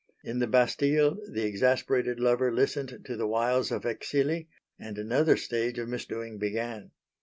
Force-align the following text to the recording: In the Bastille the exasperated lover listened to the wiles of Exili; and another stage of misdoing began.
In 0.23 0.39
the 0.39 0.47
Bastille 0.47 1.17
the 1.31 1.43
exasperated 1.45 2.19
lover 2.19 2.51
listened 2.51 3.01
to 3.05 3.15
the 3.15 3.27
wiles 3.27 3.71
of 3.71 3.83
Exili; 3.83 4.47
and 4.79 4.97
another 4.97 5.37
stage 5.37 5.77
of 5.77 5.89
misdoing 5.89 6.39
began. 6.39 6.89